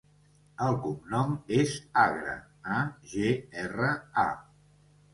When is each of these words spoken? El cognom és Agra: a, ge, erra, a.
El 0.67 0.77
cognom 0.85 1.35
és 1.59 1.77
Agra: 2.05 2.35
a, 2.79 2.81
ge, 3.15 3.31
erra, 3.69 3.95
a. 4.27 4.29